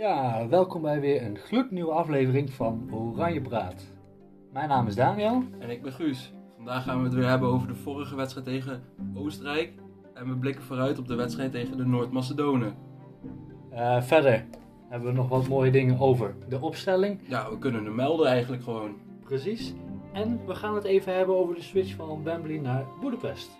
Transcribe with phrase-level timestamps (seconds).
[0.00, 3.92] Ja, welkom bij weer een gloednieuwe aflevering van Oranje Praat.
[4.52, 5.42] Mijn naam is Daniel.
[5.58, 6.32] En ik ben Guus.
[6.56, 8.82] Vandaag gaan we het weer hebben over de vorige wedstrijd tegen
[9.14, 9.72] Oostenrijk.
[10.14, 12.74] En we blikken vooruit op de wedstrijd tegen de Noord-Macedonen.
[13.72, 14.44] Uh, verder
[14.88, 17.20] hebben we nog wat mooie dingen over de opstelling.
[17.28, 18.96] Ja, we kunnen hem melden eigenlijk gewoon.
[19.24, 19.74] Precies.
[20.12, 23.50] En we gaan het even hebben over de switch van Wembley naar Boedapest.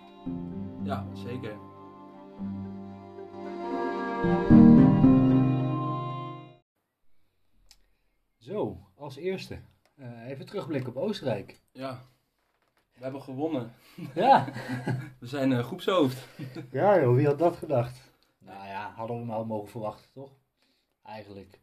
[0.83, 1.53] Ja, zeker.
[8.51, 9.59] Zo, als eerste.
[9.95, 11.61] Uh, even terugblikken op Oostenrijk.
[11.71, 12.01] Ja,
[12.93, 13.73] we hebben gewonnen.
[14.15, 14.45] Ja.
[15.19, 16.27] we zijn uh, groepshoofd.
[16.71, 18.11] ja joh, wie had dat gedacht?
[18.39, 20.31] Nou ja, hadden we nou mogen verwachten, toch?
[21.03, 21.59] Eigenlijk.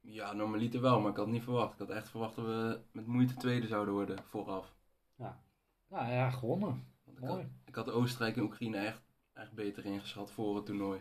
[0.00, 1.72] Ja, normaliter wel, maar ik had het niet verwacht.
[1.72, 4.74] Ik had echt verwacht dat we met moeite tweede zouden worden vooraf.
[5.16, 5.40] Ja,
[5.88, 6.86] nou ja, gewonnen.
[7.04, 11.00] Ik had, ik had, Oostenrijk en Oekraïne echt, echt beter ingeschat voor het toernooi.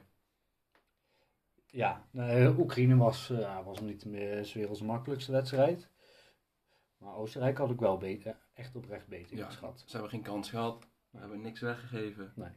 [1.72, 5.90] Ja, uh, Oekraïne was, uh, was niet meer werelds makkelijkste wedstrijd.
[6.98, 9.84] Maar Oostenrijk had ik wel beter, echt oprecht beter ja, ingeschat.
[9.86, 10.88] Ze hebben geen kans gehad.
[11.10, 12.34] We hebben niks weggegeven.
[12.36, 12.52] Nee.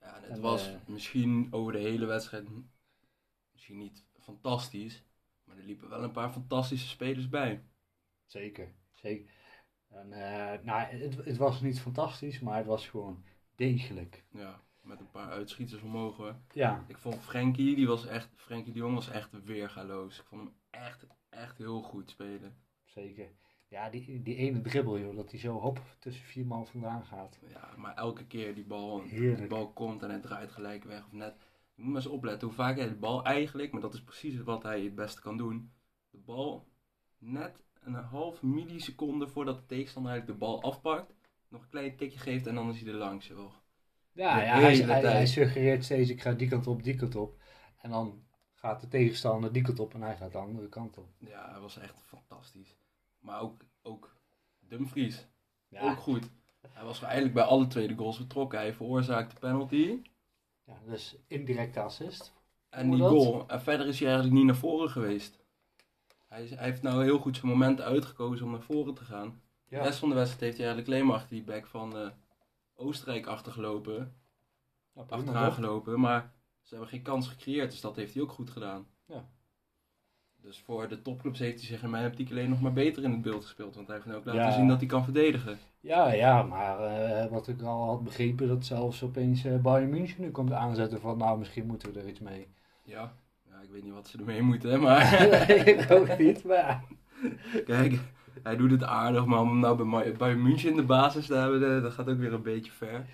[0.00, 2.48] Ja, het was uh, misschien over de hele wedstrijd
[3.52, 5.04] misschien niet fantastisch.
[5.44, 7.64] Maar er liepen wel een paar fantastische spelers bij.
[8.26, 9.30] Zeker, zeker.
[9.88, 10.08] En,
[10.64, 14.24] nou, het, het was niet fantastisch, maar het was gewoon degelijk.
[14.30, 16.34] Ja met een paar uitschieters omhoog.
[16.52, 16.84] Ja.
[16.86, 20.18] Ik vond Frenkie, die was echt, Frenkie de Jong was echt weergaloos.
[20.18, 22.56] Ik vond hem echt, echt heel goed spelen.
[22.84, 23.30] Zeker.
[23.68, 27.38] Ja, die, die ene dribbel joh, dat hij zo hop tussen vier man vandaan gaat.
[27.48, 31.12] Ja, maar elke keer die bal, die bal komt en hij draait gelijk weg of
[31.12, 31.34] net.
[31.74, 34.42] Je moet maar eens opletten hoe vaak hij de bal eigenlijk, maar dat is precies
[34.42, 35.72] wat hij het beste kan doen.
[36.10, 36.66] De bal
[37.18, 41.14] net een half milliseconde voordat de tegenstander eigenlijk de bal afpakt,
[41.48, 43.26] nog een klein tikje geeft en dan is hij er langs.
[43.26, 43.52] Joh.
[44.16, 47.36] Ja, ja hij, hij, hij, suggereert steeds, ik ga die kant op, die kant op.
[47.80, 51.08] En dan gaat de tegenstander die kant op en hij gaat de andere kant op.
[51.18, 52.76] Ja, hij was echt fantastisch.
[53.18, 54.16] Maar ook, ook
[54.58, 55.26] Dumfries,
[55.68, 55.90] ja.
[55.90, 56.30] ook goed.
[56.72, 58.58] Hij was eigenlijk bij alle tweede goals betrokken.
[58.58, 60.02] Hij veroorzaakte de penalty.
[60.64, 62.32] Ja, dus indirecte assist.
[62.68, 63.44] En die goal.
[63.48, 65.38] En verder is hij eigenlijk niet naar voren geweest.
[66.28, 69.40] Hij, is, hij heeft nou heel goed zijn moment uitgekozen om naar voren te gaan.
[69.68, 69.78] Ja.
[69.78, 71.96] De rest van de wedstrijd heeft hij eigenlijk alleen maar achter die back van...
[71.96, 72.08] Uh,
[72.76, 74.14] Oostenrijk achtergelopen.
[74.92, 78.50] Ja, achteraan gelopen, maar ze hebben geen kans gecreëerd, dus dat heeft hij ook goed
[78.50, 78.86] gedaan.
[79.06, 79.28] Ja.
[80.46, 83.10] Dus voor de topclubs heeft hij zich in mijn optiek alleen nog maar beter in
[83.10, 83.74] het beeld gespeeld.
[83.74, 85.58] Want hij heeft ook laten zien dat hij kan verdedigen.
[85.80, 90.22] Ja, ja maar uh, wat ik al had begrepen, dat zelfs opeens uh, Bayern München
[90.22, 92.48] nu komt aanzetten van nou misschien moeten we er iets mee.
[92.82, 93.12] Ja,
[93.48, 95.22] ja ik weet niet wat ze ermee moeten, maar...
[95.68, 96.84] ik ook niet, maar...
[97.64, 98.00] Kijk,
[98.42, 101.82] hij doet het aardig, maar om nou bij, bij München in de basis te hebben,
[101.82, 103.06] dat gaat ook weer een beetje ver.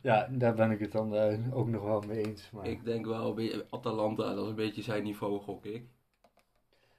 [0.00, 2.50] Ja, daar ben ik het dan uh, ook nog wel mee eens.
[2.50, 2.66] Maar...
[2.66, 3.38] Ik denk wel,
[3.70, 5.86] Atalanta, dat is een beetje zijn niveau, gok ik.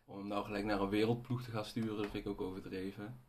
[0.05, 3.19] Om hem nou gelijk naar een wereldploeg te gaan sturen, dat vind ik ook overdreven.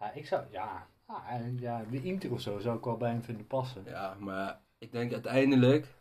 [0.00, 3.22] Ja, ik zou, ja, ah, ja, de Inter of zo zou ik wel bij hem
[3.22, 3.84] vinden passen.
[3.86, 5.94] Ja, maar ik denk uiteindelijk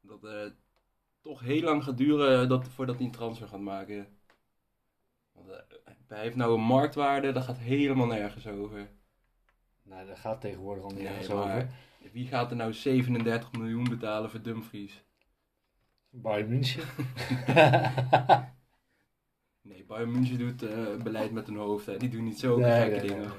[0.00, 0.54] dat het
[1.20, 4.15] toch heel lang gaat duren dat, voordat hij een transfer gaat maken.
[5.36, 5.54] Want, uh,
[6.08, 8.90] hij heeft nou een marktwaarde, dat gaat helemaal nergens over.
[9.82, 11.68] Nou, dat gaat tegenwoordig al nergens nee, over.
[12.12, 15.04] Wie gaat er nou 37 miljoen betalen voor Dumfries?
[16.10, 16.82] Bayern München.
[19.68, 21.86] nee, Bayern München doet uh, beleid met een hoofd.
[21.86, 21.96] Hè.
[21.96, 23.32] Die doen niet zo nee, gekke dingen.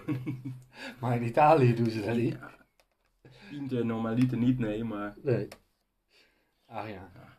[1.00, 2.38] maar in Italië doen ze dat niet.
[2.40, 2.56] Ja.
[3.52, 5.16] Inter normaliter niet, nee, maar...
[5.24, 5.48] Nee.
[6.66, 7.12] Ah ja.
[7.14, 7.38] ja.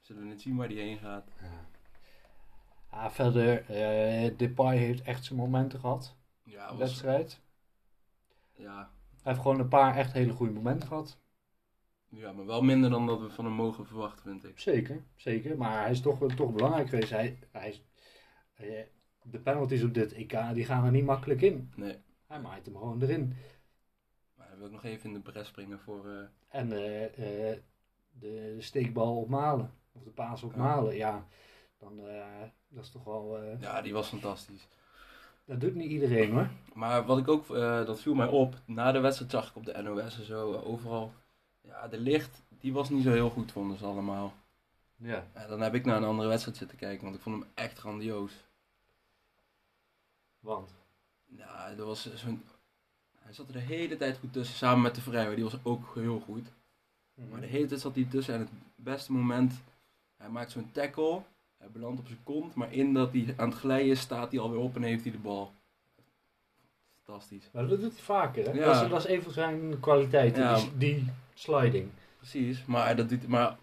[0.00, 1.30] Zullen we net zien waar die heen gaat.
[1.40, 1.68] Ja.
[2.90, 6.16] Ah, verder, uh, Depay heeft echt zijn momenten gehad.
[6.42, 6.78] Ja, was...
[6.78, 7.40] wedstrijd.
[8.52, 8.90] Ja.
[9.22, 11.20] Hij heeft gewoon een paar echt hele goede momenten gehad.
[12.08, 14.58] Ja, maar wel minder dan dat we van hem mogen verwachten, vind ik.
[14.58, 15.56] Zeker, zeker.
[15.56, 17.10] Maar hij is toch, toch belangrijk geweest.
[17.10, 17.82] Hij, hij is,
[19.22, 21.72] de penalties op dit EK, die gaan er niet makkelijk in.
[21.76, 21.96] Nee.
[22.26, 23.36] Hij maait hem gewoon erin.
[24.34, 26.06] Maar hij wil ook nog even in de bres springen voor...
[26.06, 26.26] Uh...
[26.48, 27.62] En uh, uh, de,
[28.54, 29.72] de steekbal op Malen.
[29.92, 31.26] Of de paas op Malen, ja.
[31.78, 32.00] Dan,
[32.68, 33.38] dat is toch wel...
[33.60, 34.66] Ja, die was fantastisch.
[35.44, 36.48] Dat doet niet iedereen hoor.
[36.74, 37.48] Maar wat ik ook,
[37.86, 38.54] dat viel mij op.
[38.64, 41.12] Na de wedstrijd zag ik op de NOS en zo, overal
[41.60, 44.32] ja, de licht, die was niet zo heel goed, vonden ze allemaal.
[44.96, 45.26] Ja.
[45.32, 47.78] En dan heb ik naar een andere wedstrijd zitten kijken, want ik vond hem echt
[47.78, 48.32] grandioos.
[50.40, 50.70] Want?
[51.26, 52.44] Ja, er was zo'n...
[53.18, 55.94] Hij zat er de hele tijd goed tussen, samen met de Vrijwer, die was ook
[55.94, 56.52] heel goed.
[57.14, 57.28] Mhm.
[57.28, 59.62] Maar de hele tijd zat hij tussen en het beste moment,
[60.16, 61.22] hij maakt zo'n tackle,
[61.58, 64.40] hij belandt op zijn kont, maar in dat hij aan het glijden is, staat hij
[64.40, 65.52] alweer op en heeft hij de bal.
[67.04, 67.48] Fantastisch.
[67.52, 68.52] Maar dat doet hij vaker, hè?
[68.52, 68.64] Ja.
[68.64, 71.90] Dat, is, dat is een van zijn kwaliteiten, die, die sliding.
[72.16, 73.56] Precies, maar, dat doet, maar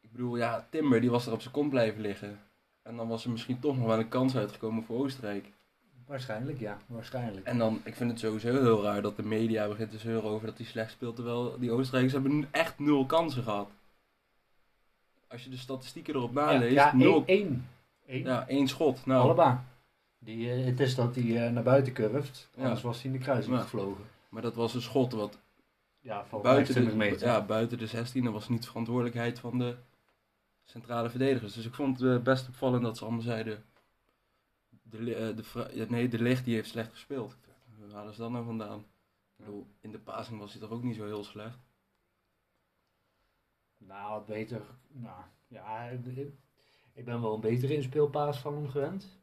[0.00, 2.40] Ik bedoel, ja, Timber die was er op zijn kont blijven liggen.
[2.82, 5.52] En dan was er misschien toch nog wel een kans uitgekomen voor Oostenrijk.
[6.06, 7.46] Waarschijnlijk, ja, waarschijnlijk.
[7.46, 10.46] En dan, ik vind het sowieso heel raar dat de media begint te zeuren over
[10.46, 11.14] dat hij slecht speelt.
[11.14, 13.70] Terwijl die Oostenrijkers hebben echt nul kansen gehad.
[15.30, 17.68] Als je de statistieken erop naleest, ja, ja, nul, één,
[18.06, 18.24] één.
[18.24, 19.06] Ja, één schot.
[19.06, 19.58] Nou, Allebei.
[20.18, 22.62] Die, uh, het is dat hij uh, naar buiten curft, ja.
[22.62, 23.62] anders was hij in de kruising ja.
[23.62, 24.04] gevlogen.
[24.28, 25.38] Maar dat was een schot wat
[26.00, 27.26] ja, buiten, de, meter.
[27.26, 29.76] ja, buiten de 16 dat was niet de verantwoordelijkheid van de
[30.64, 31.54] centrale verdedigers.
[31.54, 33.64] Dus ik vond het uh, best opvallend dat ze allemaal zeiden,
[34.82, 37.36] de, de, nee, de licht die heeft slecht gespeeld.
[37.78, 38.78] Waar halen ze dat nou vandaan?
[38.78, 41.58] Ik bedoel, in de passing was hij toch ook niet zo heel slecht?
[43.86, 44.62] Nou, wat beter.
[44.88, 45.88] Nou, ja,
[46.92, 49.18] ik ben wel een betere inspeelpaas van hem gewend.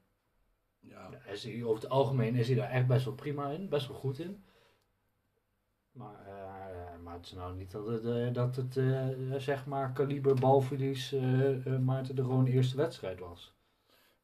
[0.79, 1.09] Ja.
[1.11, 3.87] ja is hij, over het algemeen is hij daar echt best wel prima in, best
[3.87, 4.43] wel goed in.
[5.91, 9.93] Maar, uh, maar het is nou niet dat het, uh, dat het uh, zeg maar
[9.93, 11.15] kaliber balverlies
[11.81, 13.55] Maarten de Roon eerste wedstrijd was.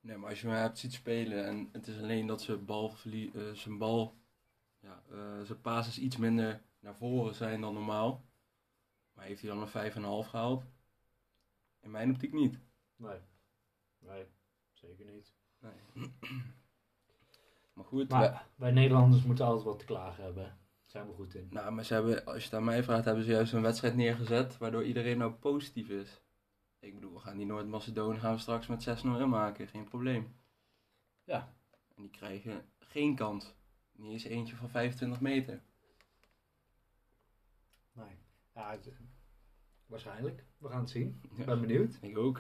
[0.02, 2.94] Nee, maar als je hem hebt ziet spelen en het is alleen dat ze bal
[3.54, 4.16] zijn bal,
[4.80, 5.04] ja,
[5.44, 8.24] zijn pases iets minder naar voren zijn dan normaal.
[9.14, 10.64] Maar heeft hij dan een 5,5 gehaald?
[11.80, 12.60] In mijn optiek niet.
[12.96, 13.20] Nee.
[14.00, 14.26] Nee,
[14.74, 15.34] zeker niet.
[15.60, 15.74] Nee.
[17.74, 18.10] maar goed.
[18.10, 20.58] Maar wij, wij Nederlanders moeten altijd wat te klagen hebben.
[20.86, 21.48] Zijn we goed in.
[21.50, 23.96] Nou, maar ze hebben, als je het aan mij vraagt, hebben ze juist een wedstrijd
[23.96, 26.22] neergezet waardoor iedereen nou positief is.
[26.80, 30.36] Ik bedoel, we gaan die Noord-Macedonië gaan we straks met 6-0 inmaken, geen probleem.
[31.24, 31.56] Ja.
[31.96, 33.56] En die krijgen geen kans.
[33.92, 35.64] Niet eens eentje van 25 meter.
[37.92, 38.23] Nee.
[38.56, 38.78] Ja,
[39.86, 40.46] waarschijnlijk.
[40.58, 41.20] We gaan het zien.
[41.22, 41.98] Ik ja, ben benieuwd.
[42.02, 42.40] Ik ook.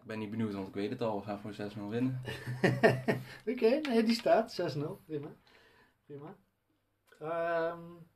[0.00, 1.18] Ik ben niet benieuwd, want ik weet het al.
[1.18, 2.20] We gaan voor 6-0 winnen.
[2.60, 4.80] Oké, okay, nee, die staat 6-0.
[5.04, 5.36] Prima.
[6.06, 6.36] Prima.
[7.22, 8.06] Um,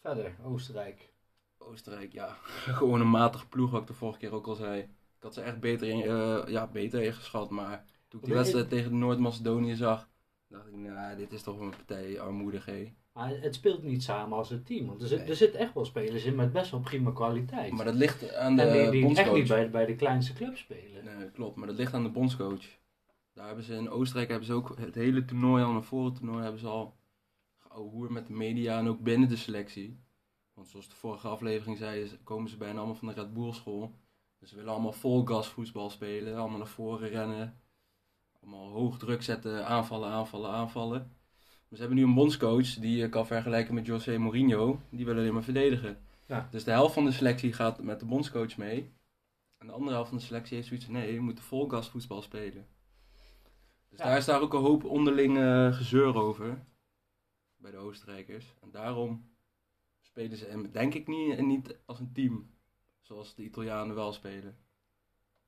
[0.00, 1.12] verder, Oostenrijk.
[1.58, 2.28] Oostenrijk, ja.
[2.80, 4.80] Gewoon een matige ploeg, wat ik de vorige keer ook al zei.
[4.82, 8.68] Ik had ze echt beter, in, uh, ja, beter ingeschat, maar toen ik die wedstrijd
[8.68, 10.08] tegen Noord-Macedonië zag,
[10.48, 12.94] dacht ik, nou, dit is toch een partij armoedig, hé.
[13.18, 14.86] Maar het speelt niet samen als een team.
[14.86, 15.28] Want er, zit, nee.
[15.28, 17.72] er zitten echt wel spelers in met best wel prima kwaliteit.
[17.72, 19.26] Maar dat ligt aan de en die, die bondscoach.
[19.26, 21.04] echt niet bij, bij de kleinste club spelen.
[21.04, 21.56] Nee, klopt.
[21.56, 22.64] Maar dat ligt aan de bondscoach.
[23.34, 26.42] Daar hebben ze in Oostenrijk hebben ze ook het hele toernooi al, een voor toernooi
[26.42, 26.96] hebben ze al
[27.58, 30.00] geouwehoerd met de media en ook binnen de selectie.
[30.54, 33.94] Want zoals de vorige aflevering zei, komen ze bijna allemaal van de Red Bull school.
[34.38, 37.60] Dus ze willen allemaal vol gas voetbal spelen, allemaal naar voren rennen.
[38.40, 41.17] Allemaal hoog druk zetten, aanvallen, aanvallen, aanvallen.
[41.68, 44.80] Maar ze hebben nu een bondscoach die je kan vergelijken met José Mourinho.
[44.90, 45.98] Die wil alleen maar verdedigen.
[46.26, 46.48] Ja.
[46.50, 48.92] Dus de helft van de selectie gaat met de bondscoach mee.
[49.58, 51.88] En de andere helft van de selectie heeft zoiets van, nee, je moet vol gas
[51.88, 52.66] voetbal spelen.
[53.88, 54.04] Dus Ja.
[54.04, 56.64] daar is daar ook een hoop onderling eh, gezeur over.
[57.56, 58.54] Bij de Oostenrijkers.
[58.60, 59.30] En daarom
[60.00, 62.50] spelen ze, hem, denk ik, niet, niet als een team.
[63.00, 64.56] Zoals de Italianen wel spelen.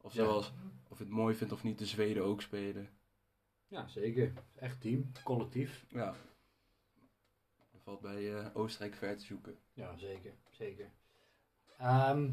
[0.01, 0.25] Of Ja.
[0.25, 0.53] zoals,
[0.89, 2.89] of je het mooi vindt of niet, de Zweden ook spelen.
[3.71, 4.33] Ja, zeker.
[4.55, 5.85] Echt team, collectief.
[5.89, 6.15] Ja.
[7.73, 9.59] Dat valt bij eh, Oostenrijk ver te zoeken.
[9.73, 10.35] Ja, zeker.
[10.51, 10.91] zeker.
[11.79, 12.33] Ehm,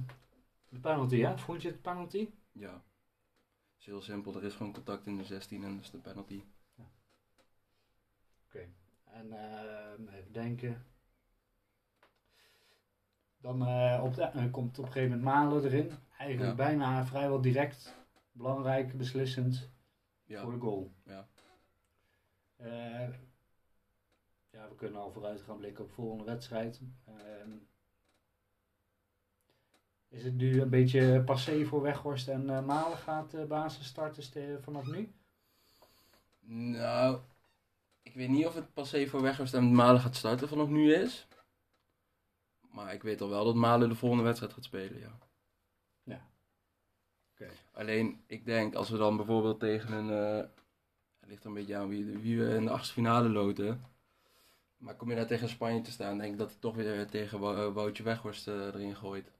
[0.69, 1.37] de penalty, ja?
[1.37, 2.29] Vond je het penalty?
[2.51, 2.73] Ja.
[2.73, 4.35] Het is heel simpel.
[4.35, 6.43] Er is gewoon contact in de 16 en dat is de penalty.
[9.17, 10.85] En ehm, even denken.
[13.37, 13.61] Dan
[14.01, 15.91] op de, eh, komt op een gegeven moment Malen erin.
[16.17, 16.55] Eigenlijk Ja.
[16.55, 17.95] bijna vrijwel direct.
[18.31, 19.69] Belangrijk, beslissend
[20.27, 20.41] Ja.
[20.41, 20.91] voor de goal.
[21.03, 21.27] Ja.
[22.55, 23.09] Eh,
[24.49, 26.81] ja, we kunnen al vooruit gaan blikken op de volgende wedstrijd.
[27.05, 27.51] Ehm,
[30.07, 34.63] is het nu een beetje passé voor Weghorst en eh, Malen gaat de basis starten
[34.63, 35.13] vanaf nu?
[36.49, 37.19] Nou,
[38.01, 41.27] ik weet niet of het passé voor Weghorst en Malen gaat starten vanaf nu is.
[42.71, 44.99] Maar ik weet al wel dat Malen de volgende wedstrijd gaat spelen.
[44.99, 45.26] Ja.
[47.77, 50.09] Alleen, ik denk als we dan bijvoorbeeld tegen een...
[50.09, 50.49] eh,
[51.19, 53.85] het ligt een beetje aan wie, wie we in de achtste finale loten.
[54.77, 57.39] Maar kom je daar tegen Spanje te staan, denk ik dat hij toch weer tegen
[57.39, 59.31] eh, Woutje Weghorst eh, erin gooit.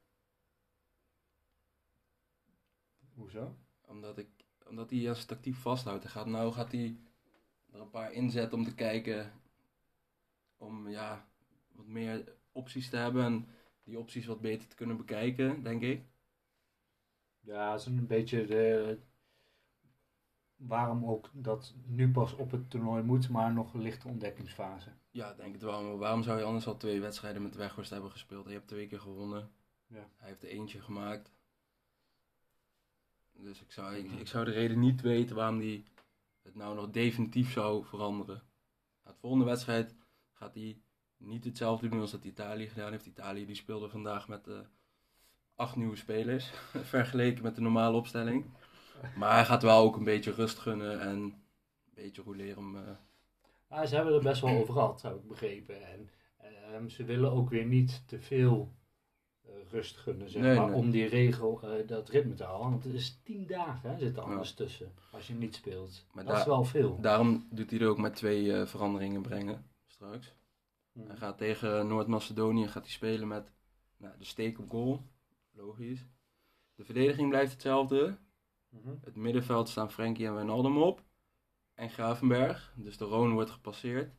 [3.13, 3.55] Hoezo?
[3.81, 4.27] Omdat, ik,
[4.67, 6.03] omdat hij als tactiek vasthoudt.
[6.03, 6.97] Hij gaat, nou gaat hij
[7.73, 9.31] er een paar inzetten om te kijken.
[10.57, 11.27] Om ja,
[11.71, 13.23] wat meer opties te hebben.
[13.25, 13.47] En
[13.83, 16.01] die opties wat beter te kunnen bekijken, denk ik.
[17.47, 18.97] Ja, dat is een beetje de.
[20.55, 24.89] Waarom ook dat nu pas op het toernooi moet, maar nog een lichte ontdekkingsfase.
[25.11, 25.83] Ja, denk het wel.
[25.83, 28.47] Maar waarom zou je anders al twee wedstrijden met Weghorst hebben gespeeld?
[28.47, 29.51] Je hebt twee keer gewonnen.
[29.87, 30.09] Ja.
[30.15, 31.31] Hij heeft er eentje gemaakt.
[33.33, 35.83] Dus ik zou, ik, ik zou de reden niet weten waarom hij
[36.41, 38.43] het nou nog definitief zou veranderen.
[39.03, 39.95] Na de volgende wedstrijd
[40.31, 40.81] gaat hij
[41.17, 43.05] niet hetzelfde doen als dat Italië gedaan heeft.
[43.05, 44.59] Italië die speelde vandaag met eh,
[45.57, 46.51] acht nieuwe spelers,
[46.93, 48.45] vergeleken met de normale opstelling.
[49.15, 51.35] Maar hij gaat wel ook een beetje rust gunnen en een
[51.93, 52.75] beetje roleren om...
[52.75, 52.81] eh,
[53.69, 55.87] Ja, ze hebben er best wel over gehad, heb ik begrepen.
[55.87, 58.71] En ehm, ze willen ook weer niet te veel
[59.43, 60.75] eh, rust gunnen, zeg Nee, maar, nee.
[60.75, 62.69] om die regel, eh, dat ritme te houden.
[62.69, 66.05] Want het is tien dagen, hè, zit er anders tussen, als je niet speelt.
[66.13, 66.97] Maar dat is wel veel.
[67.01, 70.35] Daarom doet hij er ook met twee veranderingen brengen straks.
[70.91, 71.07] Mhm.
[71.07, 73.51] Hij gaat tegen Noord-Macedonië gaat hij spelen met
[73.97, 75.01] nou, de steek op goal.
[75.57, 76.05] Logisch.
[76.75, 78.17] De verdediging blijft hetzelfde.
[78.69, 78.95] Mhm.
[79.01, 81.03] Het middenveld staan Frenkie en Wijnaldum op.
[81.73, 82.73] En Gravenberg.
[82.75, 84.15] Dus de Roon wordt gepasseerd.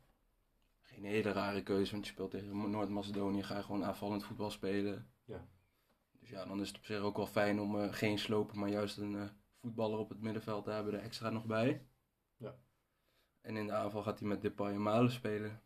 [0.80, 3.42] Geen hele rare keuze, want je speelt tegen Noord-Macedonië.
[3.42, 5.11] Ga je gewoon aanvallend voetbal spelen.
[5.25, 5.49] Ja.
[6.21, 8.68] Dus ja, dan is het op zich ook wel fijn om eh, geen slopen, maar
[8.68, 9.28] juist een eh,
[9.61, 11.87] voetballer op het middenveld te hebben er extra nog bij.
[12.37, 12.54] Ja.
[13.40, 15.62] En in de aanval gaat hij met Depay en Malen spelen.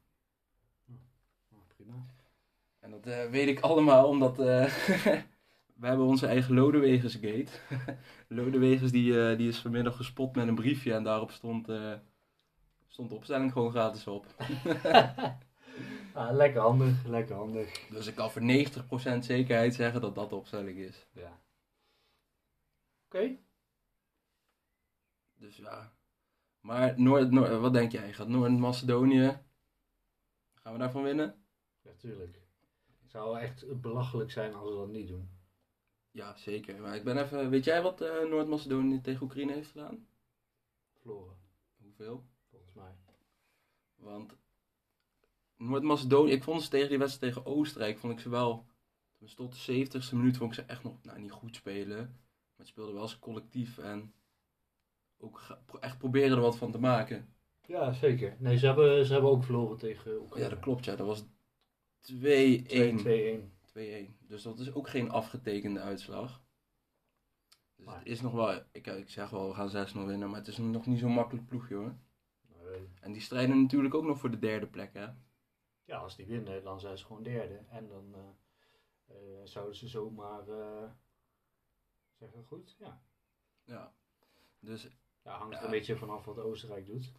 [1.48, 2.06] Nou, prima.
[2.78, 4.36] En dat eh, weet ik allemaal omdat
[5.82, 7.50] we hebben onze eigen Lodewegers gate.
[8.38, 11.94] Lodewegers die, eh, die is vanmiddag gespot met een briefje en daarop stond, eh,
[12.86, 14.26] stond de opstelling gewoon gratis op.
[16.14, 17.88] Ah, lekker handig, lekker handig.
[17.88, 21.06] Dus ik kan voor 90% zekerheid zeggen dat dat de opstelling is.
[21.12, 21.40] Ja.
[23.06, 23.36] Oké.
[25.34, 25.92] Dus ja.
[26.60, 28.12] Maar Noord, Noord, wat denk jij?
[28.12, 29.38] Gaat Noord-Macedonië,
[30.54, 31.34] gaan we daarvan winnen?
[31.82, 32.40] Natuurlijk.
[33.02, 35.41] Het zou echt belachelijk zijn als we dat niet doen.
[36.12, 36.80] Ja, zeker.
[36.80, 40.06] Maar ik ben even, weet jij wat eh, Noord-Macedonië tegen Oekraïne heeft gedaan?
[41.00, 41.36] Verloren,
[41.76, 42.24] Hoeveel?
[42.50, 42.92] volgens mij.
[43.94, 44.36] Want
[45.56, 48.66] Noord-Macedonië, ik vond ze tegen die wedstrijd tegen Oostenrijk, vond ik ze wel,
[49.36, 51.96] tot de 70ste minuut vond ik ze echt nog, nou niet goed spelen.
[52.56, 54.12] Maar ze speelden wel als collectief en
[55.18, 55.40] ook
[55.80, 57.34] echt proberen er wat van te maken.
[57.66, 58.36] Ja, zeker.
[58.38, 60.48] Nee, ze hebben, ze hebben ook verloren tegen Ja, Oekraïne.
[60.48, 61.24] dat klopt ja, dat was 2-1.
[62.04, 63.61] 2-1.
[63.78, 64.16] 2-1.
[64.26, 66.42] Dus dat is ook geen afgetekende uitslag.
[67.76, 70.38] Dus Maar- het is nog wel, ik, ik zeg wel, we gaan 6-0 winnen, maar
[70.38, 71.96] het is nog niet zo'n makkelijk ploegje hoor.
[72.62, 72.88] Nee.
[73.00, 75.06] En die strijden natuurlijk ook nog voor de derde plek hè.
[75.84, 77.54] Ja, als die winnen, dan zijn ze gewoon derde.
[77.68, 80.48] En dan eh, eh, zouden ze zomaar.
[80.48, 80.90] eh
[82.18, 82.76] zeg ik dat goed?
[82.78, 83.02] Ja.
[83.64, 83.94] Ja.
[84.58, 84.88] Dus
[85.22, 87.12] ja hangt er een beetje vanaf wat Oostenrijk doet.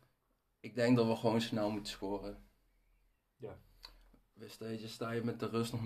[0.59, 2.47] ik denk dat we gewoon snel moeten scoren.
[3.35, 3.59] Ja.
[4.33, 5.85] Je, sta je met de rust nog 0-0,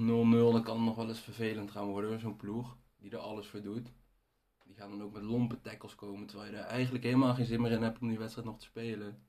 [0.54, 2.20] dan kan het nog wel eens vervelend gaan worden.
[2.20, 3.92] Zo'n ploeg die er alles voor doet.
[4.66, 7.62] Die gaan dan ook met lompe tackles komen, terwijl je er eigenlijk helemaal geen zin
[7.62, 9.28] meer in hebt om die wedstrijd nog te spelen.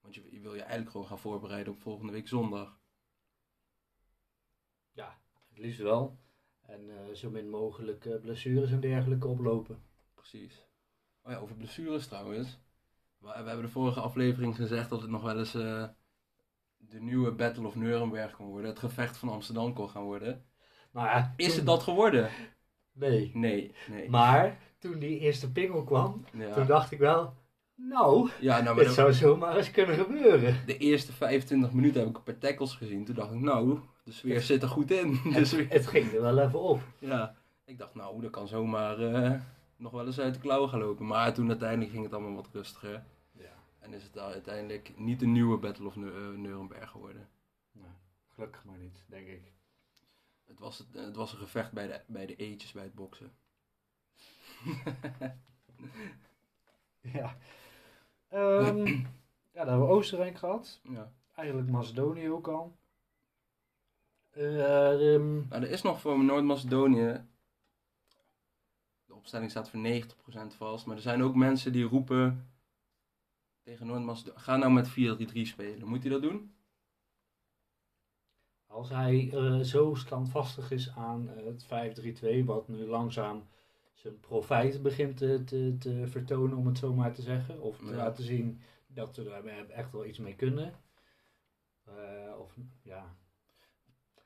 [0.00, 2.80] Want je, je wil je eigenlijk gewoon gaan voorbereiden op volgende week zondag.
[4.92, 6.18] Ja, het liefst wel.
[6.60, 9.82] En eh, zo min mogelijk eh, blessures en dergelijke oplopen.
[10.14, 10.66] Precies.
[11.22, 12.58] Oh ja, over blessures trouwens.
[13.18, 15.88] We, we hebben de vorige aflevering gezegd dat het nog wel eens eh,
[16.88, 18.70] de nieuwe Battle of Nuremberg kon worden.
[18.70, 20.44] Het gevecht van Amsterdam kon gaan worden.
[20.92, 22.30] Nou ja, Is toen- het dat geworden?
[22.92, 23.30] Nee.
[23.34, 24.10] Nee, nee.
[24.10, 26.24] Maar toen die eerste pingel kwam,
[26.54, 27.34] toen dacht ik wel,
[27.74, 30.56] nou, ja, nou, maar de, zou zomaar eens kunnen gebeuren.
[30.66, 33.04] de eerste 25 minuten heb ik een paar tackles gezien.
[33.04, 35.14] Toen dacht ik, nou, de sfeer zit er goed in.
[35.14, 36.80] Het, sfeer- het ging er wel even op.
[36.98, 37.34] ja,
[37.64, 39.40] ik dacht, nou, dat kan zomaar eh,
[39.76, 41.06] nog wel eens uit de klauwen gaan lopen.
[41.06, 43.02] Maar toen uiteindelijk ging het allemaal wat rustiger.
[43.82, 47.28] En is het uiteindelijk niet de nieuwe Battle of eh, Nuremberg geworden.
[47.72, 47.90] nou,
[48.34, 49.52] gelukkig maar niet, denk ik.
[50.44, 53.32] Het was, het, het was een gevecht bij de, bij de eetjes bij het boksen.
[57.02, 57.36] Ja.
[58.28, 60.80] Ehm, ja, dan hebben we Oostenrijk gehad.
[60.82, 61.12] ja.
[61.34, 62.76] Eigenlijk Macedonië ook al.
[64.30, 67.24] Eh, ehm, Nou, er is nog voor Noord-Macedonië.
[69.06, 70.86] De opstelling staat voor 90% vast.
[70.86, 72.51] Maar er zijn ook mensen die roepen
[73.62, 74.38] tegen Noord-Macedonië.
[74.38, 74.92] Ga nou met 4-3-3
[75.42, 75.88] spelen.
[75.88, 76.54] Moet hij dat doen?
[78.66, 81.64] als hij eh, zo standvastig is aan eh, het
[82.42, 83.46] 5-3-2, wat nu langzaam
[83.94, 87.60] zijn profijt begint te, te, te vertonen, om het zo maar te zeggen.
[87.60, 87.96] Of te Ja.
[87.96, 90.72] laten zien dat we daar echt wel iets mee kunnen.
[91.84, 93.16] Eh, of ja,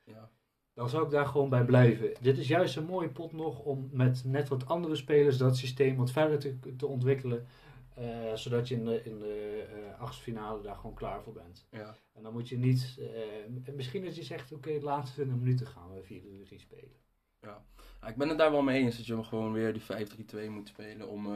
[0.03, 0.29] Ja.
[0.73, 2.13] dan zou ik daar gewoon bij blijven.
[2.21, 5.95] Dit is juist een mooie pot nog om met net wat andere spelers dat systeem
[5.95, 7.47] wat verder te, te ontwikkelen.
[7.97, 11.67] Eh, zodat je in de, in de eh achtste daar gewoon klaar voor bent.
[11.71, 11.95] ja.
[12.13, 15.67] En dan moet je niet, eh, misschien dat je zegt, oké, de laatste 20 minuten
[15.67, 16.95] gaan we 4-3 spelen.
[17.41, 17.65] Ja,
[18.07, 20.67] ik ben het daar wel mee eens dat je hem gewoon weer die 5-3-2 moet
[20.67, 21.07] spelen.
[21.09, 21.27] Om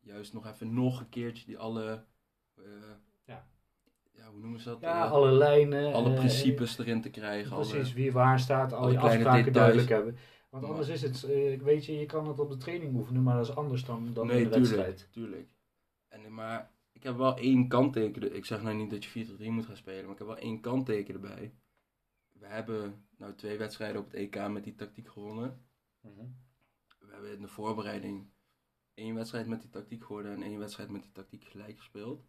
[0.00, 2.04] juist nog even nog een keertje die alle.
[3.26, 3.46] Ja.
[4.12, 4.80] ja, hoe noemen ze dat?
[4.80, 5.92] Ja, alle lijnen.
[5.92, 7.52] alle principes erin te krijgen.
[7.56, 9.66] alle- Precies, wie waar staat, al alle je kleine afspraken details.
[9.74, 10.16] duidelijk hebben.
[10.50, 11.20] Want anders is het,
[11.62, 14.30] weet je, je kan het op de training oefenen, maar dat is anders dan, dan
[14.30, 15.08] in de tuurlijk, wedstrijd.
[15.10, 15.48] tuurlijk.
[16.24, 18.36] En, maar ik heb wel één kantteken.
[18.36, 20.60] Ik zeg nou niet dat je 4-3 moet gaan spelen, maar ik heb wel één
[20.60, 21.54] kantteken erbij.
[22.32, 25.66] We hebben nou twee wedstrijden op het EK met die tactiek gewonnen.
[26.00, 26.26] Mhm.
[26.98, 28.30] We hebben in de voorbereiding
[28.94, 32.24] één wedstrijd met die tactiek geworden en één wedstrijd met die tactiek gelijk gespeeld.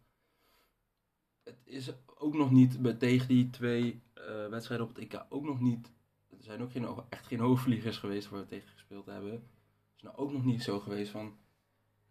[1.42, 5.60] Het is ook nog niet tegen die twee eh, wedstrijden op het EK ook nog
[5.60, 5.92] niet.
[6.28, 9.32] Er zijn ook geen, echt geen hoogvliegers geweest waar we tegen gespeeld hebben.
[9.32, 11.36] Het is nou ook nog niet zo geweest van.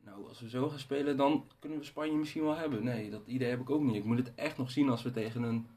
[0.04, 2.84] Nou, als we zo gaan spelen, dan kunnen we Spanje misschien wel hebben.
[2.84, 3.96] Nee, dat idee heb ik ook niet.
[3.96, 5.68] Ik moet het echt nog zien als we tegen een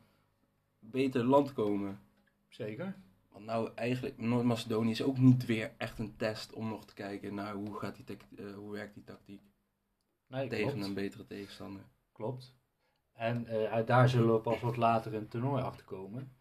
[0.78, 2.00] beter land komen.
[2.48, 2.96] Zeker.
[3.32, 7.34] Want nou, eigenlijk, Noord-Macedonië is ook niet weer echt een test om nog te kijken
[7.34, 9.42] naar hoe, gaat die eh, hoe werkt die tactiek
[10.26, 10.86] Nee, tegen klopt.
[10.86, 11.82] een betere tegenstander.
[12.12, 12.54] Klopt.
[13.12, 16.32] En eh, daar zullen we pas wat later in het toernooi achter komen.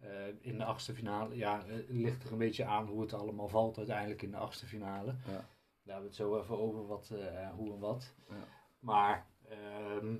[0.00, 3.48] Eh, in de achtste finale, ja, het ligt er een beetje aan hoe het allemaal
[3.48, 5.14] valt uiteindelijk in de achtste finale.
[5.26, 5.48] Ja.
[5.88, 8.14] Daar hebben we het zo even over wat, eh, hoe en wat.
[8.28, 8.48] Ja.
[8.78, 10.16] Maar ehm,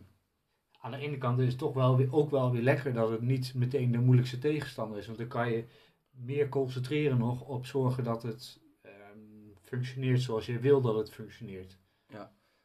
[0.80, 3.20] aan de ene kant is het toch wel weer, ook wel weer lekker dat het
[3.20, 5.06] niet meteen de moeilijkste tegenstander is.
[5.06, 5.64] Want dan kan je
[6.10, 9.18] meer concentreren nog op zorgen dat het ehm,
[9.62, 11.78] functioneert zoals je wil dat het functioneert.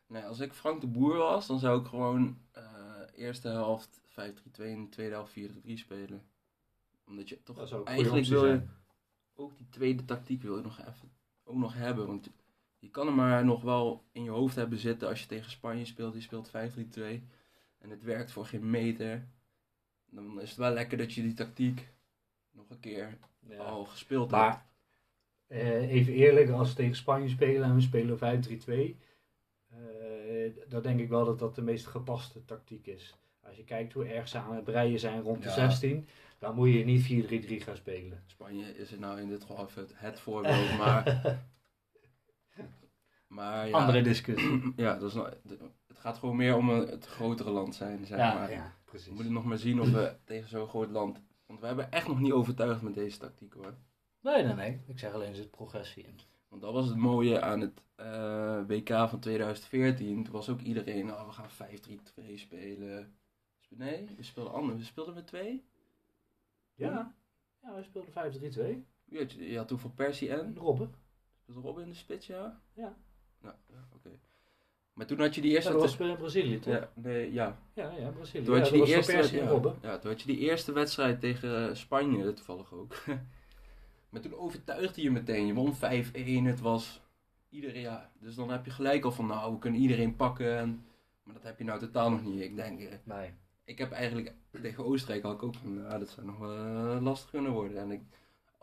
[0.07, 2.63] Nee, als ik Frank de Boer was, dan zou ik gewoon eh,
[3.15, 4.13] eerste helft 5-3-2
[4.57, 6.23] en tweede helft 4-3 spelen.
[7.07, 8.61] Omdat je toch eigenlijk wil je
[9.33, 11.11] ook die tweede tactiek wil je nog even
[11.43, 12.07] ook nog hebben.
[12.07, 12.29] Want
[12.83, 15.85] je kan hem maar nog wel in je hoofd hebben zitten als je tegen Spanje
[15.85, 16.13] speelt.
[16.13, 16.51] Die speelt 5-3-2
[17.77, 19.27] en het werkt voor geen meter.
[20.09, 21.87] Dan is het wel lekker dat je die tactiek
[22.51, 23.57] nog een keer Ja.
[23.57, 24.43] al gespeeld hebt.
[24.43, 24.65] Maar
[25.47, 28.97] eh, even eerlijk, als we tegen Spanje spelen en we spelen 5-3-2,
[29.69, 29.77] eh,
[30.67, 33.15] dan denk ik wel dat dat de meest gepaste tactiek is.
[33.41, 35.53] Als je kijkt hoe erg ze aan het breien zijn rond de Ja.
[35.55, 36.07] 16,
[36.39, 38.23] dan moet je niet 4-3-3 gaan spelen.
[38.25, 41.21] Spanje is er nou in dit geval het voorbeeld, maar,
[43.27, 44.73] maar ja, Andere discussie.
[44.75, 45.33] ja dat is nou,
[45.87, 48.51] het gaat gewoon meer om een, het grotere land zijn, zeg Ja, maar.
[48.51, 49.13] ja, We precies.
[49.13, 52.19] moeten nog maar zien of we tegen zo'n groot land, want we hebben echt nog
[52.19, 53.73] niet overtuigd met deze tactiek hoor.
[54.21, 54.79] Nee, nee, nee.
[54.87, 56.19] Ik zeg alleen, er zit progressie in.
[56.47, 60.23] Want dat was het mooie aan het eh, WK van 2014.
[60.23, 61.69] Toen was ook iedereen, oh, we gaan
[62.29, 63.15] 5-3-2 spelen.
[63.69, 64.77] Nee, we speelden anders.
[64.79, 65.63] We speelden met twee.
[66.75, 67.15] Ja,
[67.61, 68.11] ja we speelden
[68.83, 68.85] 5-3-2.
[69.05, 70.93] Wie had je, je had toen van Persie en Robben.
[71.47, 72.59] Robin in de spits, ja?
[72.73, 72.95] Ja.
[73.43, 74.09] Ja, ja oké.
[74.93, 75.71] Maar toen had je die Ja, eerste...
[75.71, 76.73] dat was in Brazilië, toch?
[76.73, 77.59] ja, nee, ja.
[77.73, 78.45] Ja, ja, Brazilië.
[78.45, 80.71] Toen had je Ja, die eerste, Persie en ja, ja, toen had je die eerste
[80.71, 82.95] wedstrijd tegen eh, Spanje, toevallig ook.
[84.09, 85.45] maar toen overtuigde je meteen.
[85.45, 85.79] Je won 5-1.
[86.45, 87.01] Het was
[87.49, 88.11] iedereen, ja.
[88.19, 90.57] Dus dan heb je gelijk al van, nou, we kunnen iedereen pakken.
[90.57, 90.85] En,
[91.23, 92.41] maar dat heb je nou totaal nog niet.
[92.41, 93.33] Ik denk, eh, Nee.
[93.65, 97.01] ik heb eigenlijk tegen Oostenrijk had ik ook van, nou, dat zou nog wel eh,
[97.01, 97.77] lastig kunnen worden.
[97.77, 98.01] En ik,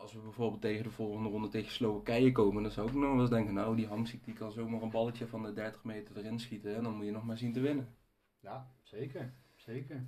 [0.01, 3.19] als we bijvoorbeeld tegen de volgende ronde tegen Slowakije komen, dan zou ik nog wel
[3.19, 6.39] eens denken, nou, die Hamsik die kan zomaar een balletje van de 30 meter erin
[6.39, 6.75] schieten.
[6.75, 7.95] En dan moet je nog maar zien te winnen.
[8.39, 9.33] Ja, zeker.
[9.55, 10.07] Zeker.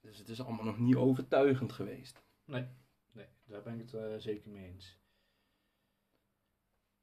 [0.00, 2.22] Dus het is allemaal nog niet overtuigend geweest.
[2.44, 2.66] Nee,
[3.44, 4.98] daar ben ik het eh, zeker mee eens.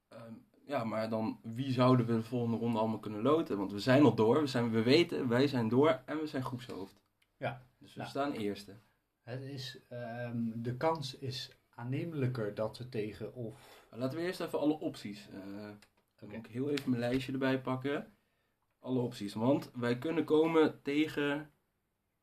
[0.07, 0.33] Ehm,
[0.65, 3.57] ja, maar dan wie zouden we de volgende ronde allemaal kunnen loten?
[3.57, 6.43] Want we zijn al door, we, zijn, we weten, wij zijn door en we zijn
[6.43, 7.01] groepshoofd.
[7.37, 7.65] Ja.
[7.77, 8.09] Dus we Nou.
[8.11, 8.75] staan eerste.
[9.21, 13.87] Het is, ehm, de kans is aannemelijker dat we tegen of...
[13.89, 15.29] Maar laten we eerst even alle opties.
[15.29, 15.69] eh
[16.15, 18.13] dan moet ik heel even mijn lijstje erbij pakken.
[18.79, 19.33] Alle opties.
[19.33, 21.51] Want wij kunnen komen tegen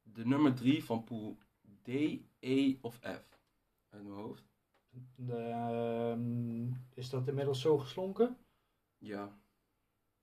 [0.02, 1.38] de nummer 3 van pool
[1.82, 1.88] D,
[2.40, 3.38] E of F.
[3.88, 4.44] Uit mijn hoofd.
[5.28, 8.36] Ehm, is dat inmiddels zo geslonken?
[8.98, 9.38] Ja.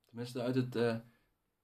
[0.05, 0.95] Tenminste uit het eh,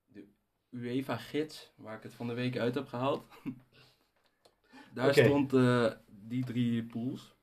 [0.05, 0.27] de
[0.69, 3.27] UEFA-gids, waar ik het van de week uit heb gehaald.
[4.93, 7.34] Daar stond eh, die drie pools.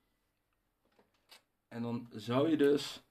[1.73, 3.03] En dan zou je dus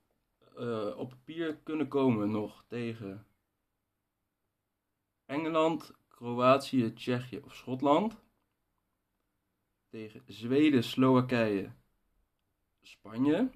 [0.55, 3.25] eh, op papier kunnen komen nog tegen
[5.25, 8.21] Engeland, Kroatië, Tsjechië of Schotland.
[9.89, 11.71] Tegen Zweden, Slowakije,
[12.81, 13.49] Spanje.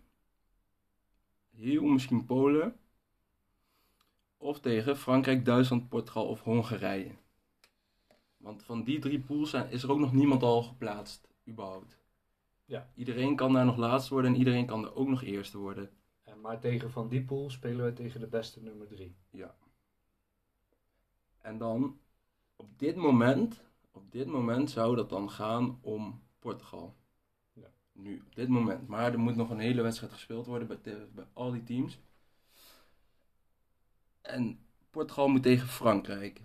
[1.49, 2.79] Heel misschien Polen.
[4.37, 7.15] Of tegen Frankrijk, Duitsland, Portugal of Hongarije.
[8.37, 12.04] Want van die drie pools zijn, is er ook nog niemand al geplaatst, überhaupt.
[12.65, 12.89] Ja.
[12.95, 15.89] Iedereen kan daar nog laatste worden en iedereen kan er ook nog eerste worden.
[16.23, 19.15] En maar tegen Van die pool spelen we tegen de beste nummer 3.
[21.45, 21.99] En dan,
[22.55, 26.95] op dit moment, op dit moment zou dat dan gaan om Portugal.
[27.53, 27.71] Ja.
[27.91, 28.87] Nu, op dit moment.
[28.87, 31.99] Maar er moet nog een hele wedstrijd gespeeld worden bij, bij al die teams.
[34.21, 36.41] En Portugal moet tegen Frankrijk.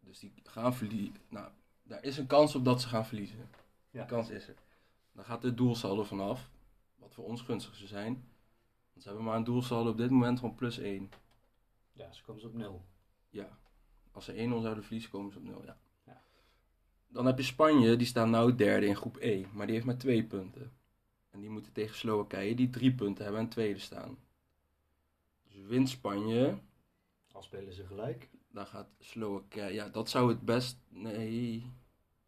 [0.00, 1.16] Dus die gaan verliezen.
[1.28, 1.50] Nou,
[1.82, 3.48] daar is een kans op dat ze gaan verliezen.
[3.90, 4.00] Ja.
[4.00, 4.54] Die kans is er.
[5.12, 6.50] Dan gaat de doelsaldo vanaf.
[6.96, 8.12] Wat voor ons gunstig zou zijn.
[8.90, 11.10] Want ze hebben maar een doelsaldo op dit moment van plus 1.
[11.92, 12.84] Ja, ze komen ze op 0.
[13.30, 13.58] Ja.
[14.12, 15.64] Als ze 1-0 zouden verliezen, komen ze op 0.
[15.64, 15.78] Ja.
[16.06, 16.22] Ja.
[17.08, 19.46] Dan heb je Spanje, die staan nou derde in groep E.
[19.52, 20.72] Maar die heeft maar twee punten.
[21.30, 24.18] En die moeten tegen Slowakije, die drie punten hebben en tweede staan.
[25.42, 26.58] Dus wint Spanje,
[27.32, 28.30] Al spelen ze gelijk.
[28.48, 29.72] dan gaat Slowakije...
[29.72, 30.78] Ja, dat zou het best...
[30.88, 31.72] Nee...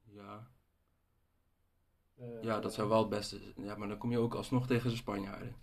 [0.05, 0.51] Ja,
[2.43, 3.67] ja, dat zou wel het beste zijn.
[3.67, 5.55] Ja, maar dan kom je ook alsnog tegen de Spanjaarden.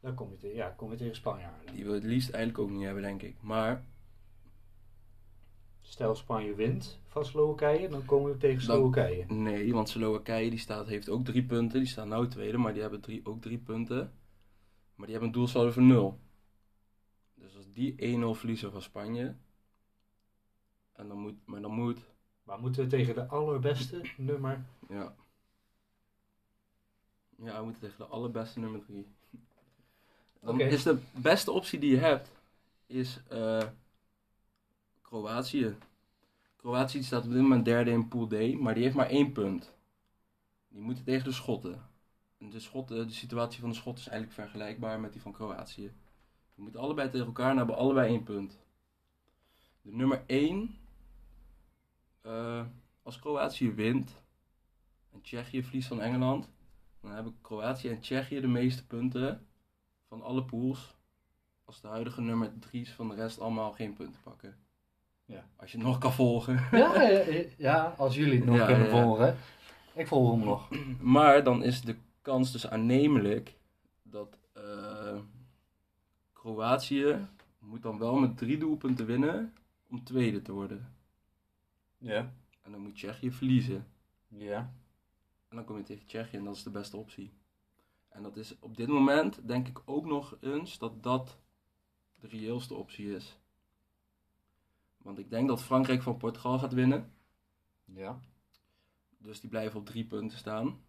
[0.00, 1.74] Dan kom je, te- ja, kom je tegen Spanjaarden.
[1.74, 3.36] Die wil het liefst eigenlijk ook niet hebben, denk ik.
[3.40, 3.84] Maar
[5.80, 9.24] Stel Spanje wint van Slowakije, dan komen we tegen Dan- Slowakije.
[9.28, 11.78] nee, want Slowakije die staat, heeft ook drie punten.
[11.78, 14.12] Die staan nou tweede, maar die hebben drie, ook drie punten.
[14.94, 16.18] Maar die hebben een doelsaldo van nul.
[17.34, 19.34] Dus als die 1-0 verliezen van Spanje...
[20.92, 21.34] En dan moet...
[21.44, 21.98] Maar dan moet...
[22.42, 24.64] Maar moeten we tegen de allerbeste nummer...
[24.88, 25.14] Ja.
[27.42, 29.06] Ja, we moeten tegen de allerbeste nummer 3.
[30.40, 32.30] Dan is de beste optie die je hebt,
[32.86, 33.62] is eh,
[35.02, 35.76] Kroatië.
[36.56, 39.74] Kroatië staat op dit moment derde in Pool D, maar die heeft maar één punt.
[40.68, 41.90] Die moeten tegen de Schotten.
[42.38, 45.92] En de, Schotten, de situatie van de Schotten is eigenlijk vergelijkbaar met die van Kroatië.
[46.54, 48.58] Die moeten allebei tegen elkaar en hebben allebei één punt.
[49.82, 50.76] De nummer 1,
[53.02, 54.22] als Kroatië wint
[55.12, 56.48] en Tsjechië verliest van Engeland,
[57.02, 59.46] dan hebben Kroatië en Tsjechië de meeste punten
[60.08, 60.94] van alle pools.
[61.64, 64.56] Als de huidige nummer 3's van de rest allemaal geen punten pakken.
[65.24, 65.44] Ja.
[65.56, 66.54] Als je het nog kan volgen.
[66.70, 69.02] Ja, ja, ja, als jullie het nog Ja, kunnen ja, ja.
[69.02, 69.36] volgen.
[69.94, 70.68] Ik volg hem nog.
[71.16, 73.56] Maar dan is de kans dus aannemelijk
[74.02, 75.18] dat eh,
[76.32, 77.26] Kroatië
[77.58, 79.54] moet dan wel met drie doelpunten winnen
[79.88, 80.94] om tweede te worden.
[81.98, 82.32] Ja.
[82.62, 83.86] En dan moet Tsjechië verliezen.
[84.28, 84.72] Ja.
[85.52, 87.32] En dan kom je tegen Tsjechië en dat is de beste optie.
[88.08, 91.38] En dat is op dit moment denk ik ook nog eens dat dat
[92.20, 93.38] de reëelste optie is.
[94.96, 97.12] Want ik denk dat Frankrijk van Portugal gaat winnen.
[97.84, 98.20] Ja.
[99.18, 100.84] Dus die blijven op drie punten staan.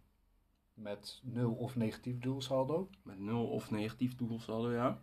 [0.74, 2.90] Met nul of negatief doelsaldo.
[3.02, 5.02] Met nul of negatief doelsaldo, ja.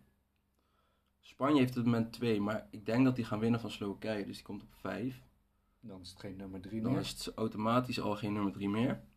[1.20, 4.26] Spanje heeft op het moment 2, maar ik denk dat die gaan winnen van Slowakije.
[4.26, 5.24] Dus die komt op 5.
[5.80, 7.02] Dan is het geen nummer 3 Dan meer.
[7.02, 9.10] is het automatisch al geen nummer 3 meer.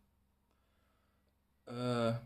[1.64, 2.16] Eh,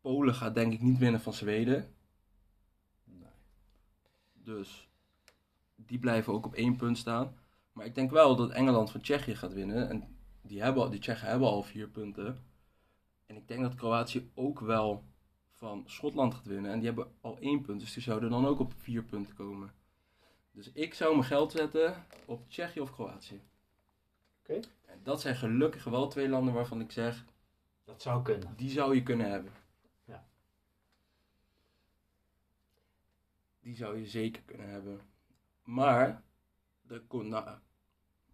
[0.00, 1.94] Polen gaat denk ik niet winnen van Zweden.
[3.04, 3.28] Nee.
[4.32, 4.88] Dus
[5.76, 7.34] die blijven ook op één punt staan.
[7.72, 9.88] Maar ik denk wel dat Engeland van Tsjechië gaat winnen.
[9.88, 12.44] En die, hebben, al- die Tsjechen hebben al vier punten.
[13.26, 15.04] En ik denk dat Kroatië ook wel
[15.50, 16.70] van Schotland gaat winnen.
[16.70, 17.80] En die hebben al één punt.
[17.80, 19.72] Dus die zouden dan ook op vier punten komen.
[20.52, 23.40] Dus ik zou mijn geld zetten op Tsjechië of Kroatië.
[24.42, 24.60] Oké.
[24.86, 27.24] En dat zijn gelukkig wel twee landen waarvan ik zeg,
[27.90, 28.54] Dat zou kunnen.
[28.56, 29.52] die zou je kunnen hebben.
[30.04, 30.24] Ja.
[33.60, 35.00] Die zou je zeker kunnen hebben.
[35.62, 36.22] Maar,
[36.86, 37.58] er nou,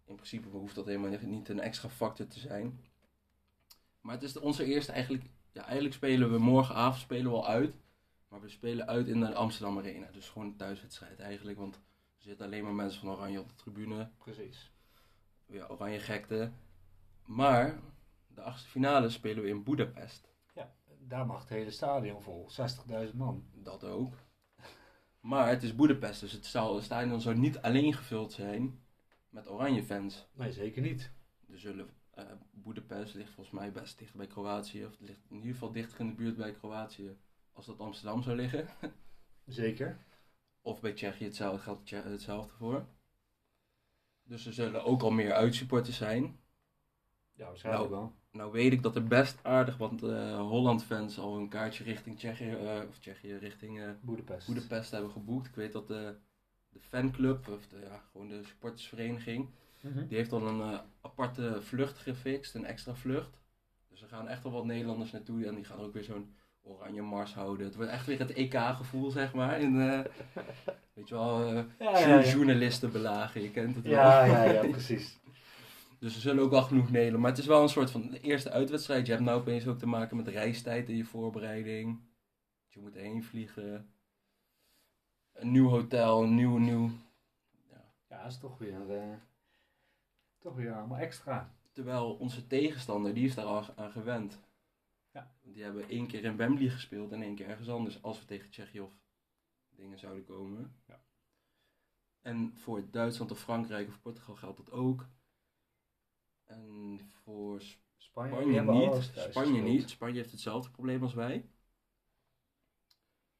[0.05, 2.79] in principe hoeft dat helemaal niet een extra factor te zijn.
[4.01, 7.75] Maar het is onze eerste eigenlijk, ja eigenlijk spelen we morgenavond spelen we al uit.
[8.29, 10.11] Maar we spelen uit in de Amsterdam Arena.
[10.11, 11.57] Dus gewoon een thuiswedstrijd eigenlijk.
[11.57, 14.09] Want er zitten alleen maar mensen van Oranje op de tribune.
[14.17, 14.71] Precies.
[15.45, 16.51] Ja, Oranje gekte.
[17.25, 17.79] Maar,
[18.37, 20.29] de achtste finale spelen we in Budapest.
[20.99, 22.49] Daar mag het hele stadion vol.
[23.09, 23.45] 60.000 man.
[23.53, 24.13] Dat ook.
[25.19, 28.83] Maar het is Boedapest, dus het stadion zou niet alleen gevuld zijn
[29.29, 30.27] met oranje fans.
[30.33, 31.11] Nee, zeker niet.
[31.51, 35.51] Er zullen, eh Boedapest ligt volgens mij best dicht bij Kroatië, of ligt in ieder
[35.51, 37.17] geval dichter in de buurt bij Kroatië
[37.53, 38.67] als dat Amsterdam zou liggen.
[39.45, 40.05] Zeker.
[40.61, 42.87] Of bij Tsjechië hetzelfde, geldt hetzelfde voor.
[44.23, 46.39] Dus er zullen ook al meer uitsupporters zijn.
[47.37, 48.13] Ja, waarschijnlijk wel.
[48.31, 52.49] Nou weet ik dat er best aardig wat eh Holland-fans al een kaartje richting Tsjechië,
[52.51, 54.45] eh, of Tsjechië, richting eh, Boedapest.
[54.47, 55.47] Boedapest hebben geboekt.
[55.47, 56.15] Ik weet dat de,
[56.69, 59.49] de fanclub, of de, ja, gewoon de supportersvereniging,
[59.81, 60.07] Mhm.
[60.07, 63.37] die heeft al een aparte vlucht gefixt, een extra vlucht.
[63.89, 67.01] Dus er gaan echt wel wat Nederlanders naartoe en die gaan ook weer zo'n oranje
[67.01, 67.65] mars houden.
[67.65, 69.59] Het wordt echt weer het EK-gevoel, zeg maar.
[69.59, 69.77] In,
[70.93, 71.97] weet je wel, eh Ja,
[73.41, 73.93] je kent het wel.
[73.93, 75.19] Ja, ja, ja, precies.
[75.99, 77.21] Dus er zullen ook wel genoeg Nederlanders.
[77.21, 79.05] Maar het is wel een soort van de eerste uitwedstrijd.
[79.05, 82.01] Je hebt nou opeens ook te maken met reistijd in je voorbereiding.
[82.67, 83.93] Je moet heen vliegen.
[85.33, 86.91] Een nieuw hotel, een nieuw, nieuw.
[87.69, 87.93] Ja.
[88.09, 89.17] Ja, dat is toch weer, eh,
[90.37, 91.55] toch weer allemaal extra.
[91.71, 94.39] Terwijl onze tegenstander, die is daar al aan gewend.
[95.11, 95.35] Ja.
[95.41, 98.01] Die hebben één keer in Wembley gespeeld en één keer ergens anders.
[98.01, 98.97] Als we tegen Tsjechië of
[99.69, 100.75] dingen zouden komen.
[100.87, 101.01] Ja.
[102.21, 105.05] En voor Duitsland of Frankrijk of Portugal geldt dat ook.
[106.47, 107.61] En voor
[107.97, 109.11] Spanje, niet.
[109.29, 109.89] Spanje niet.
[109.89, 111.49] Spanje heeft hetzelfde probleem als wij.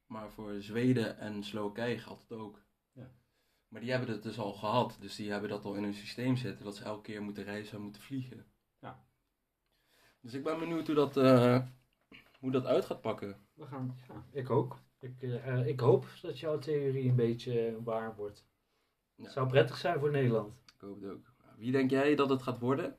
[0.06, 2.62] Maar voor Zweden en Slowakije geldt het ook.
[2.92, 3.10] Ja.
[3.68, 4.96] Maar die hebben het dus al gehad.
[5.00, 6.64] Dus die hebben dat al in hun systeem zitten.
[6.64, 8.46] Dat ze elke keer moeten reizen en moeten vliegen.
[8.78, 9.06] Ja.
[10.20, 11.66] Dus ik ben benieuwd hoe dat, eh,
[12.40, 13.46] hoe dat uit gaat pakken.
[13.54, 14.80] We gaan, ja, ik ook.
[14.98, 18.46] Ik, eh, ik hoop dat jouw theorie een beetje waar wordt.
[19.14, 19.24] Ja.
[19.24, 20.54] Het zou prettig zijn voor Nederland.
[20.74, 21.27] Ik hoop het ook.
[21.58, 22.96] Wie denk jij dat het gaat worden?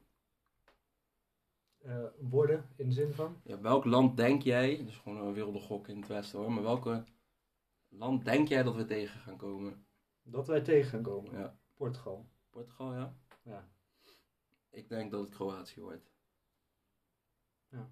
[1.77, 3.41] Eh, worden, in de zin van?
[3.43, 6.63] Ja, welk land denk jij, dus gewoon een wilde gok in het westen hoor, maar
[6.63, 7.03] welke
[7.87, 9.85] land denk jij dat we tegen gaan komen?
[10.23, 11.31] Dat wij tegen gaan komen.
[11.31, 11.57] Ja.
[11.73, 12.29] Portugal.
[12.49, 13.13] Portugal, ja?
[13.41, 13.69] Ja.
[14.69, 16.11] Ik denk dat het Kroatië wordt.
[17.69, 17.91] Ja.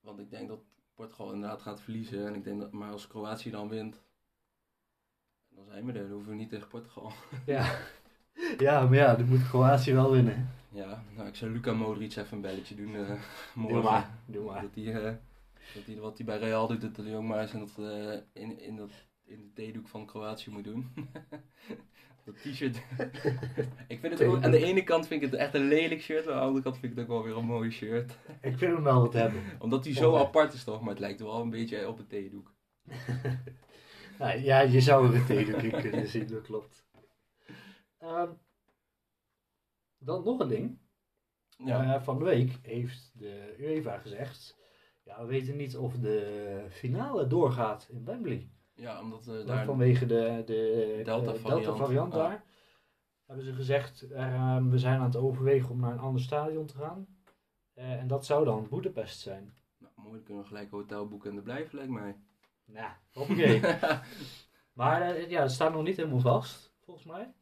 [0.00, 0.60] Want ik denk dat
[0.94, 2.26] Portugal inderdaad gaat verliezen.
[2.26, 4.05] En ik denk dat, maar als Kroatië dan wint,
[5.56, 6.02] dan zijn we er.
[6.02, 7.12] Dan hoeven we niet tegen Portugal.
[7.46, 7.78] Ja.
[8.58, 10.50] ja, maar ja, dan moet Kroatië wel winnen.
[10.68, 13.10] Ja, nou ik zou Luka Modric even een belletje doen eh,
[13.54, 13.74] morgen.
[13.74, 14.62] Doe maar, doe maar.
[14.62, 15.12] Dat hij, eh,
[15.74, 18.42] dat hij wat hij bij Real doet, dat hij jong maar is en dat eh,
[18.42, 18.90] in, in, dat,
[19.24, 20.94] in de theedoek van Kroatië moet doen.
[22.24, 22.82] dat t-shirt.
[23.88, 26.28] ik vind het ook, aan de ene kant vind ik het echt een lelijk shirt,
[26.28, 28.18] aan de andere kant vind ik het ook wel weer een mooi shirt.
[28.40, 29.42] Ik vind hem wel wat hebben.
[29.58, 32.06] Omdat hij zo Oh, apart is toch, maar het lijkt wel een beetje op een
[32.06, 32.54] theedoek.
[34.18, 36.86] Nou, ja, je zou er een kunnen zien, dat klopt.
[37.98, 38.30] Ehm,
[39.98, 40.78] dan nog een ding.
[41.64, 44.56] Ja, Eh, van de week heeft de UEFA gezegd...
[45.04, 48.50] Ja, we weten niet of de finale doorgaat in Wembley.
[48.74, 49.64] ja omdat eh, daar...
[49.64, 51.64] Vanwege de, de Delta variant.
[51.64, 52.18] Delta-variant Ah.
[52.18, 52.44] daar.
[53.26, 56.76] Hebben ze gezegd, eh, we zijn aan het overwegen om naar een ander stadion te
[56.76, 57.06] gaan.
[57.74, 59.54] Eh, en dat zou dan Boedapest zijn.
[59.78, 62.16] Nou, mooi, dan kunnen we gelijk hotel boeken en er blijven, lijkt mij.
[62.66, 63.60] Nou, hoppakee.
[64.80, 67.34] maar eh, ja, het staat nog niet helemaal vast, volgens mij.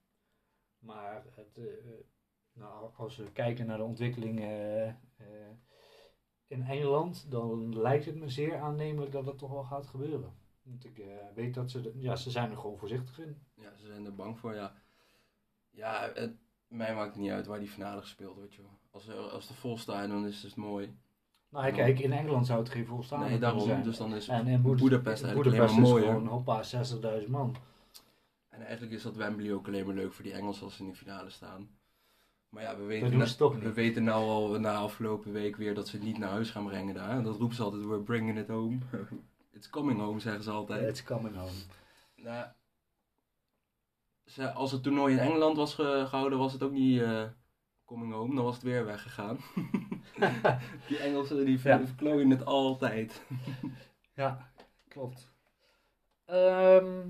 [0.79, 2.05] Maar het, eh, eh,
[2.53, 4.95] nou, als we kijken naar de ontwikkeling eh, eh,
[6.47, 10.35] in Engeland, dan lijkt het me zeer aannemelijk dat het toch wel gaat gebeuren.
[10.63, 13.43] Want ik weet dat ze, de- ja, ze zijn er gewoon voorzichtig in.
[13.55, 14.75] Ja, ze zijn er bang voor, ja.
[15.71, 18.73] Ja, het, mij maakt het niet uit waar die finale gespeeld wordt, joh.
[18.91, 20.97] Als, als de vol staat, dan is het mooi.
[21.55, 23.83] Nou, kijk, in Engeland zou het geen volstaan nee, daarom.
[23.83, 26.13] Dus dan is en in Boed- Boedapest eigenlijk Boedapest alleen maar is mooier.
[26.13, 26.63] gewoon hoppa,
[27.23, 27.57] 60.000 man.
[28.49, 30.89] En eigenlijk is dat Wembley ook alleen maar leuk voor die Engelsen als ze in
[30.89, 31.69] de finale staan.
[32.49, 33.75] Maar ja, we weten, na- we niet.
[33.75, 36.95] weten nou al na afgelopen week weer dat ze het niet naar huis gaan brengen
[36.95, 37.23] daar.
[37.23, 38.79] Dat roepen ze altijd, we're bringing it home.
[39.57, 40.89] It's coming home, zeggen ze altijd.
[40.89, 41.51] It's coming home.
[42.17, 42.47] Nou,
[44.25, 47.23] ze, als het toernooi in Engeland was ge- gehouden, was het ook niet eh,
[47.85, 48.35] coming home.
[48.35, 49.39] Dan was het weer weggegaan.
[50.89, 51.87] die Engelsen die Ja.
[51.87, 53.23] verklooien het altijd.
[54.17, 54.51] Ja,
[54.89, 55.33] klopt.
[56.25, 57.09] Ehm,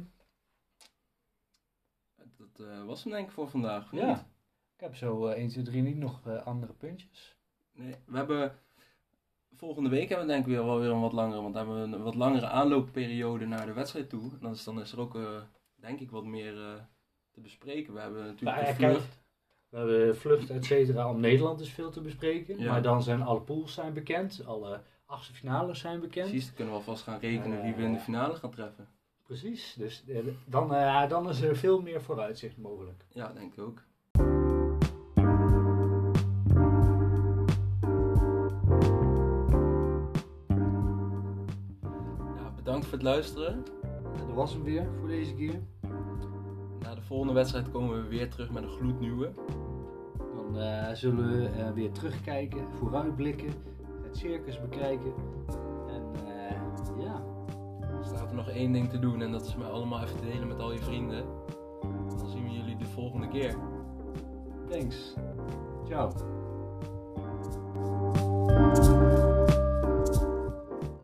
[2.36, 3.90] Dat eh, was hem denk ik voor vandaag.
[3.92, 4.06] Ja.
[4.06, 4.18] niet?
[4.74, 7.36] ik heb zo eh 1, 2, 3 niet nog eh, andere puntjes.
[7.72, 8.58] Nee, we hebben...
[9.56, 11.90] Volgende week hebben we denk ik weer wel weer een wat langere, want dan hebben
[11.90, 14.30] we een wat langere aanloopperiode naar de wedstrijd toe.
[14.32, 15.42] En dan is, dan is er ook, eh,
[15.74, 16.82] denk ik, wat meer eh,
[17.30, 17.94] te bespreken.
[17.94, 19.00] We hebben natuurlijk Nou,
[19.74, 21.10] We hebben vlucht, et cetera.
[21.10, 22.58] Om Nederland is veel te bespreken.
[22.58, 22.70] Ja.
[22.70, 24.42] Maar dan zijn alle pools zijn bekend.
[24.46, 26.28] Alle achtste finales zijn bekend.
[26.28, 28.88] Precies, dan kunnen we alvast gaan rekenen wie we Eh, in de finale gaan treffen.
[29.22, 29.74] Precies.
[29.78, 33.04] Dus eh, dan, eh, dan is er veel meer vooruitzicht mogelijk.
[33.08, 33.82] Ja, denk ik ook.
[42.36, 43.64] Ja, bedankt voor het luisteren.
[44.18, 45.62] En dat was hem weer voor deze keer.
[46.80, 49.32] Na de volgende wedstrijd komen we weer terug met een gloednieuwe.
[50.54, 53.52] Dan eh, zullen we eh, weer terugkijken, vooruitblikken,
[54.02, 55.12] het circus bekijken.
[55.88, 57.22] En eh, ja,
[57.98, 60.48] Er staat er nog één ding te doen en dat is me allemaal even delen
[60.48, 61.24] met al je vrienden.
[62.18, 63.56] Dan zien we jullie de volgende keer.
[64.70, 65.14] thanks.
[65.84, 66.33] Ciao.